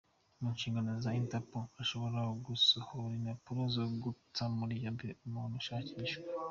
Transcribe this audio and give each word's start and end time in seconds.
Mu 0.39 0.47
nshingano 0.55 0.91
za 1.03 1.11
Interpol, 1.21 1.63
ishobora 1.83 2.19
gusohora 2.45 3.13
impapuro 3.19 3.61
zo 3.75 3.85
guta 4.03 4.43
muri 4.57 4.73
yombi 4.83 5.07
umuntu 5.27 5.55
ushakishwa. 5.63 6.19